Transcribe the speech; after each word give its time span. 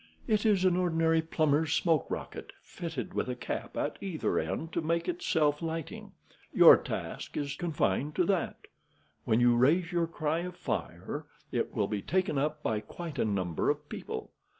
"It 0.27 0.47
is 0.47 0.65
an 0.65 0.75
ordinary 0.77 1.21
plumber's 1.21 1.73
smoke 1.73 2.09
rocket, 2.09 2.53
fitted 2.63 3.13
with 3.13 3.29
a 3.29 3.35
cap 3.35 3.77
at 3.77 3.97
either 4.01 4.39
end, 4.39 4.73
to 4.73 4.81
make 4.81 5.07
it 5.07 5.21
self 5.21 5.61
lighting. 5.61 6.13
Your 6.51 6.75
task 6.75 7.37
is 7.37 7.53
confined 7.53 8.15
to 8.15 8.23
that. 8.25 8.65
When 9.25 9.39
you 9.39 9.55
raise 9.55 9.91
your 9.91 10.07
cry 10.07 10.39
of 10.39 10.55
fire, 10.57 11.27
it 11.51 11.75
will 11.75 11.87
be 11.87 12.01
taken 12.01 12.39
up 12.39 12.63
by 12.63 12.79
quite 12.79 13.19
a 13.19 13.25
number 13.25 13.69
of 13.69 13.87
people. 13.89 14.31